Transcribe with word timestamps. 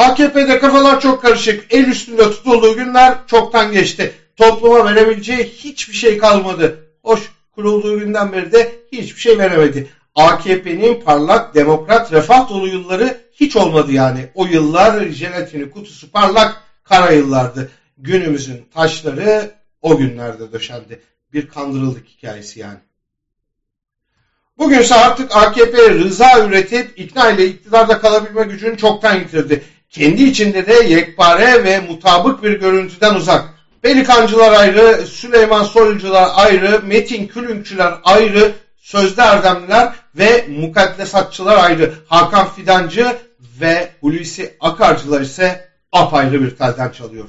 AKP'de 0.00 0.58
kafalar 0.58 1.00
çok 1.00 1.22
karışık. 1.22 1.66
El 1.70 1.84
üstünde 1.84 2.22
tutulduğu 2.22 2.76
günler 2.76 3.18
çoktan 3.26 3.72
geçti. 3.72 4.12
Topluma 4.36 4.84
verebileceği 4.84 5.44
hiçbir 5.44 5.94
şey 5.94 6.18
kalmadı. 6.18 6.86
Hoş 7.02 7.20
kurulduğu 7.54 7.98
günden 7.98 8.32
beri 8.32 8.52
de 8.52 8.72
hiçbir 8.92 9.20
şey 9.20 9.38
veremedi. 9.38 9.88
AKP'nin 10.14 11.00
parlak, 11.00 11.54
demokrat, 11.54 12.12
refah 12.12 12.48
dolu 12.48 12.68
yılları 12.68 13.20
hiç 13.32 13.56
olmadı 13.56 13.92
yani. 13.92 14.28
O 14.34 14.46
yıllar 14.46 15.08
jelatini 15.08 15.70
kutusu 15.70 16.10
parlak 16.10 16.62
kara 16.84 17.12
yıllardı. 17.12 17.70
Günümüzün 17.98 18.66
taşları 18.74 19.54
o 19.82 19.96
günlerde 19.96 20.52
döşendi. 20.52 21.00
Bir 21.32 21.48
kandırıldık 21.48 22.08
hikayesi 22.08 22.60
yani. 22.60 22.78
Bugünse 24.58 24.94
artık 24.94 25.36
AKP 25.36 25.90
rıza 25.90 26.46
üretip 26.46 26.98
ikna 26.98 27.30
ile 27.30 27.46
iktidarda 27.46 27.98
kalabilme 27.98 28.42
gücünü 28.42 28.76
çoktan 28.76 29.14
yitirdi. 29.14 29.64
Kendi 29.90 30.22
içinde 30.22 30.66
de 30.66 30.74
yekpare 30.74 31.64
ve 31.64 31.80
mutabık 31.80 32.42
bir 32.42 32.60
görüntüden 32.60 33.14
uzak. 33.14 33.54
Pelikancılar 33.82 34.52
ayrı, 34.52 35.06
Süleyman 35.06 35.64
Soylucular 35.64 36.30
ayrı, 36.34 36.82
Metin 36.84 37.26
Külünkçüler 37.26 37.94
ayrı, 38.04 38.52
Sözde 38.76 39.22
Erdemliler 39.22 39.92
ve 40.14 40.46
Mukaddesatçılar 40.48 41.64
ayrı. 41.64 41.92
Hakan 42.06 42.48
Fidancı 42.50 43.16
ve 43.60 43.90
Hulusi 44.00 44.56
Akarcılar 44.60 45.20
ise 45.20 45.68
apayrı 45.92 46.42
bir 46.42 46.56
telden 46.56 46.90
çalıyor. 46.90 47.28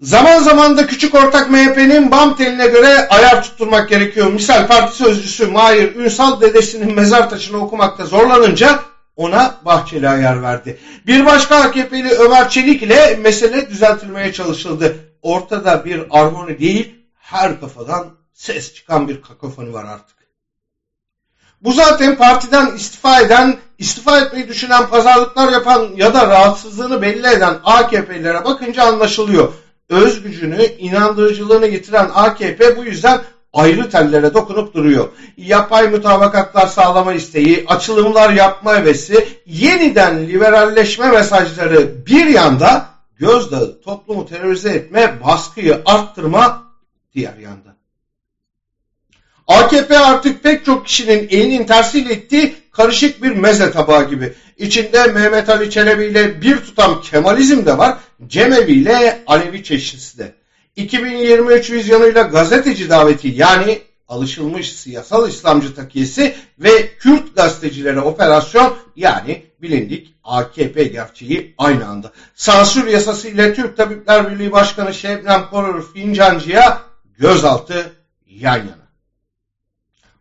Zaman 0.00 0.38
zaman 0.38 0.76
da 0.76 0.86
küçük 0.86 1.14
ortak 1.14 1.50
MHP'nin 1.50 2.10
BAM 2.10 2.36
teline 2.36 2.66
göre 2.66 3.08
ayar 3.08 3.42
tutturmak 3.42 3.88
gerekiyor. 3.88 4.32
Misal 4.32 4.66
parti 4.66 4.96
sözcüsü 4.96 5.46
Mahir 5.46 5.96
Ünsal 5.96 6.40
dedesinin 6.40 6.94
mezar 6.94 7.30
taşını 7.30 7.64
okumakta 7.64 8.04
zorlanınca 8.04 8.91
ona 9.22 9.60
Bahçeli 9.64 10.08
ayar 10.08 10.42
verdi. 10.42 10.78
Bir 11.06 11.26
başka 11.26 11.56
AKP'li 11.56 12.10
Ömer 12.10 12.48
Çelik 12.48 12.82
ile 12.82 13.18
mesele 13.22 13.70
düzeltilmeye 13.70 14.32
çalışıldı. 14.32 14.96
Ortada 15.22 15.84
bir 15.84 16.02
armoni 16.10 16.58
değil, 16.58 16.94
her 17.18 17.60
kafadan 17.60 18.08
ses 18.32 18.74
çıkan 18.74 19.08
bir 19.08 19.22
kakofoni 19.22 19.72
var 19.72 19.84
artık. 19.84 20.16
Bu 21.60 21.72
zaten 21.72 22.16
partiden 22.16 22.76
istifa 22.76 23.20
eden, 23.20 23.58
istifa 23.78 24.20
etmeyi 24.20 24.48
düşünen, 24.48 24.88
pazarlıklar 24.88 25.52
yapan 25.52 25.88
ya 25.96 26.14
da 26.14 26.28
rahatsızlığını 26.28 27.02
belli 27.02 27.26
eden 27.26 27.58
AKP'lilere 27.64 28.44
bakınca 28.44 28.84
anlaşılıyor. 28.84 29.52
Öz 29.88 30.22
gücünü, 30.22 30.64
inandırıcılığını 30.64 31.66
getiren 31.66 32.10
AKP 32.14 32.76
bu 32.76 32.84
yüzden 32.84 33.20
ayrı 33.52 33.90
tellere 33.90 34.34
dokunup 34.34 34.74
duruyor. 34.74 35.08
Yapay 35.36 35.88
mutabakatlar 35.88 36.66
sağlama 36.66 37.12
isteği, 37.12 37.64
açılımlar 37.68 38.30
yapma 38.30 38.76
hevesi, 38.76 39.28
yeniden 39.46 40.28
liberalleşme 40.28 41.10
mesajları 41.10 42.06
bir 42.06 42.26
yanda 42.26 42.86
gözdağı 43.18 43.80
toplumu 43.80 44.26
terörize 44.26 44.70
etme, 44.70 45.18
baskıyı 45.24 45.82
arttırma 45.86 46.62
diğer 47.14 47.36
yanda. 47.36 47.76
AKP 49.48 49.98
artık 49.98 50.42
pek 50.42 50.64
çok 50.64 50.86
kişinin 50.86 51.28
elinin 51.30 51.64
tersiyle 51.64 52.12
ettiği 52.12 52.54
karışık 52.72 53.22
bir 53.22 53.30
meze 53.30 53.70
tabağı 53.70 54.10
gibi. 54.10 54.32
İçinde 54.58 55.06
Mehmet 55.06 55.48
Ali 55.48 55.70
Çelebi 55.70 56.04
ile 56.04 56.42
bir 56.42 56.56
tutam 56.56 57.00
Kemalizm 57.00 57.66
de 57.66 57.78
var, 57.78 57.98
Cemevi 58.26 58.72
ile 58.72 59.22
Alevi 59.26 59.64
çeşnisi 59.64 60.18
de. 60.18 60.41
2023 60.76 61.70
vizyonuyla 61.70 62.22
gazeteci 62.22 62.90
daveti 62.90 63.28
yani 63.28 63.82
alışılmış 64.08 64.72
siyasal 64.72 65.28
İslamcı 65.28 65.74
takiyesi 65.74 66.34
ve 66.58 66.96
Kürt 66.98 67.36
gazetecilere 67.36 68.00
operasyon 68.00 68.76
yani 68.96 69.42
bilindik 69.62 70.14
AKP 70.24 70.84
gerçeği 70.84 71.54
aynı 71.58 71.88
anda. 71.88 72.12
Sansür 72.34 72.86
yasası 72.86 73.28
ile 73.28 73.54
Türk 73.54 73.76
Tabipler 73.76 74.30
Birliği 74.30 74.52
Başkanı 74.52 74.94
Şebnem 74.94 75.46
Korur 75.50 75.92
Fincancı'ya 75.92 76.82
gözaltı 77.18 77.92
yan 78.26 78.56
yana. 78.56 78.82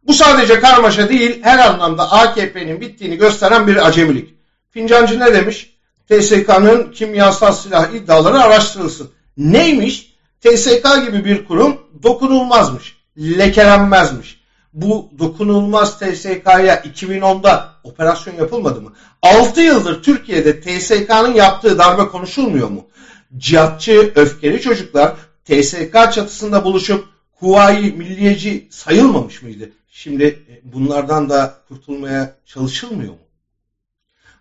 Bu 0.04 0.14
sadece 0.14 0.60
karmaşa 0.60 1.10
değil 1.10 1.44
her 1.44 1.60
anlamda 1.60 2.12
AKP'nin 2.12 2.82
bittiğini 2.82 3.18
gösteren 3.18 3.68
bir 3.68 3.88
acemilik. 3.88 4.36
Fincancı 4.70 5.20
ne 5.20 5.34
demiş? 5.34 5.78
TSK'nın 6.10 6.92
kimyasal 6.92 7.52
silah 7.52 7.94
iddiaları 7.94 8.40
araştırılsın. 8.40 9.12
Neymiş? 9.38 10.11
TSK 10.42 11.06
gibi 11.06 11.26
bir 11.26 11.46
kurum 11.46 11.78
dokunulmazmış, 12.04 12.96
lekelenmezmiş. 13.18 14.42
Bu 14.74 15.10
dokunulmaz 15.20 16.00
TSK'ya 16.00 16.76
2010'da 16.76 17.74
operasyon 17.84 18.36
yapılmadı 18.36 18.82
mı? 18.82 18.94
6 19.22 19.62
yıldır 19.62 20.04
Türkiye'de 20.04 20.62
TSK'nın 20.62 21.34
yaptığı 21.34 21.78
darbe 21.78 22.08
konuşulmuyor 22.08 22.70
mu? 22.70 22.86
Cihatçı, 23.38 24.12
öfkeli 24.16 24.62
çocuklar 24.62 25.14
TSK 25.46 25.94
çatısında 25.94 26.66
buluşup 26.66 27.06
Huvayi 27.40 27.94
milliyeci 27.94 28.68
sayılmamış 28.72 29.42
mıydı? 29.42 29.72
Şimdi 29.90 30.24
e, 30.24 30.62
bunlardan 30.74 31.30
da 31.30 31.56
kurtulmaya 31.68 32.36
çalışılmıyor 32.46 33.12
mu? 33.12 33.18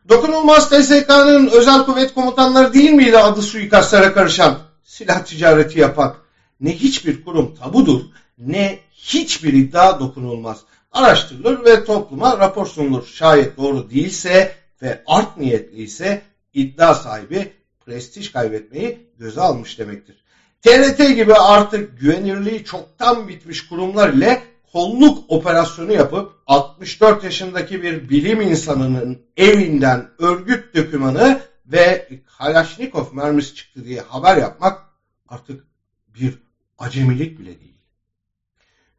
Dokunulmaz 0.09 0.71
TSK'nın 0.71 1.47
özel 1.47 1.85
kuvvet 1.85 2.15
komutanları 2.15 2.75
değil 2.75 2.91
miydi 2.91 3.19
adı 3.19 3.43
suikastlara 3.43 4.15
karışan? 4.15 4.70
Silah 5.01 5.25
ticareti 5.25 5.81
yapak 5.81 6.17
ne 6.61 6.77
hiçbir 6.77 7.25
kurum 7.25 7.55
tabudur 7.55 8.01
ne 8.39 8.79
hiçbir 8.93 9.53
iddia 9.53 10.01
dokunulmaz. 10.01 10.61
Araştırılır 10.93 11.65
ve 11.65 11.85
topluma 11.85 12.39
rapor 12.39 12.67
sunulur. 12.67 13.07
Şayet 13.07 13.57
doğru 13.57 13.91
değilse 13.91 14.53
ve 14.83 15.03
art 15.07 15.37
niyetli 15.37 15.83
ise 15.83 16.23
iddia 16.55 16.95
sahibi 16.95 17.53
prestij 17.87 18.33
kaybetmeyi 18.33 18.99
göze 19.19 19.41
almış 19.41 19.79
demektir. 19.79 20.17
TRT 20.63 20.99
gibi 21.17 21.35
artık 21.35 22.01
güvenirliği 22.01 22.65
çoktan 22.65 23.29
bitmiş 23.29 23.69
kurumlar 23.69 24.13
ile 24.13 24.43
kolluk 24.73 25.25
operasyonu 25.29 25.93
yapıp 25.93 26.33
64 26.47 27.25
yaşındaki 27.25 27.83
bir 27.83 28.09
bilim 28.09 28.41
insanının 28.41 29.23
evinden 29.37 30.09
örgüt 30.19 30.77
dokümanı 30.77 31.41
ve 31.67 32.09
Kalaşnikov 32.39 33.05
mermisi 33.13 33.55
çıktı 33.55 33.85
diye 33.85 34.01
haber 34.01 34.37
yapmak 34.37 34.90
artık 35.31 35.65
bir 36.09 36.39
acemilik 36.79 37.39
bile 37.39 37.61
değil. 37.61 37.75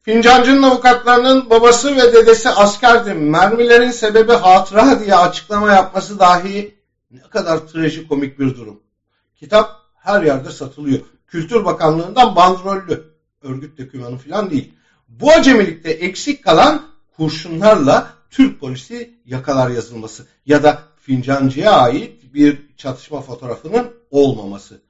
Fincancı'nın 0.01 0.63
avukatlarının 0.63 1.49
babası 1.49 1.95
ve 1.95 2.13
dedesi 2.13 2.49
askerdi. 2.49 3.13
Mermilerin 3.13 3.91
sebebi 3.91 4.31
hatıra 4.31 4.99
diye 4.99 5.15
açıklama 5.15 5.71
yapması 5.71 6.19
dahi 6.19 6.75
ne 7.11 7.21
kadar 7.21 7.67
trajikomik 7.67 8.39
bir 8.39 8.55
durum. 8.55 8.79
Kitap 9.35 9.81
her 9.95 10.23
yerde 10.23 10.51
satılıyor. 10.51 10.99
Kültür 11.27 11.65
Bakanlığı'ndan 11.65 12.35
bandrollü. 12.35 13.11
Örgüt 13.41 13.77
dokümanı 13.77 14.17
falan 14.17 14.49
değil. 14.49 14.73
Bu 15.09 15.31
acemilikte 15.31 15.91
eksik 15.91 16.43
kalan 16.43 16.81
kurşunlarla 17.17 18.13
Türk 18.29 18.59
polisi 18.59 19.15
yakalar 19.25 19.69
yazılması 19.69 20.27
ya 20.45 20.63
da 20.63 20.83
Fincancı'ya 21.01 21.71
ait 21.71 22.33
bir 22.33 22.75
çatışma 22.77 23.21
fotoğrafının 23.21 23.93
olmaması. 24.11 24.81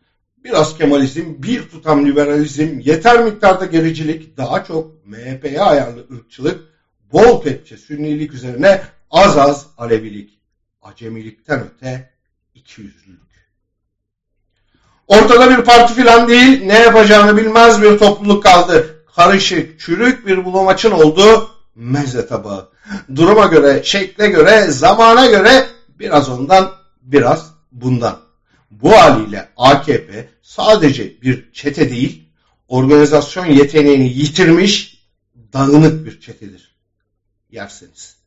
Biraz 0.44 0.78
Kemalizm, 0.78 1.44
bir 1.44 1.70
tutam 1.70 2.06
liberalizm, 2.06 2.80
yeter 2.80 3.24
miktarda 3.24 3.66
gericilik, 3.66 4.38
daha 4.38 4.64
çok 4.64 5.06
MHP'ye 5.06 5.62
ayarlı 5.62 6.06
ırkçılık, 6.12 6.64
bol 7.14 7.44
kepçe 7.44 7.78
sünnilik 7.78 8.34
üzerine 8.34 8.82
az 9.12 9.38
az 9.38 9.68
Alevilik, 9.78 10.40
acemilikten 10.82 11.60
öte 11.60 12.10
ikiyüzlülük. 12.56 13.22
Ortada 15.08 15.58
bir 15.58 15.64
parti 15.64 15.94
filan 15.94 16.28
değil, 16.28 16.66
ne 16.66 16.80
yapacağını 16.80 17.38
bilmez 17.38 17.82
bir 17.82 17.98
topluluk 17.98 18.44
kaldı. 18.44 19.04
Karışık, 19.16 19.80
çürük 19.80 20.28
bir 20.28 20.46
bulamaçın 20.46 20.92
olduğu 20.92 21.50
meze 21.76 22.28
tabağı. 22.28 22.70
Duruma 23.16 23.46
göre, 23.46 23.82
şekle 23.84 24.28
göre, 24.28 24.62
zamana 24.62 25.26
göre 25.26 25.68
biraz 26.00 26.30
ondan, 26.30 26.72
biraz 27.02 27.52
bundan. 27.72 28.31
Bu 28.72 28.92
haliyle 28.92 29.50
AKP 29.58 30.30
sadece 30.42 31.22
bir 31.22 31.52
çete 31.54 31.90
değil, 31.90 32.24
organizasyon 32.68 33.46
yeteneğini 33.46 34.10
yitirmiş 34.10 35.06
dağınık 35.54 36.06
bir 36.06 36.20
çetedir. 36.20 36.76
Yerseniz. 37.52 38.21